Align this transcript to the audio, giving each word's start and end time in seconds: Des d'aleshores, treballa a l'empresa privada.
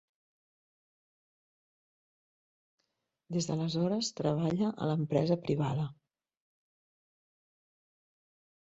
Des 3.37 3.49
d'aleshores, 3.51 4.11
treballa 4.21 4.71
a 4.71 4.89
l'empresa 4.93 5.41
privada. 5.47 5.89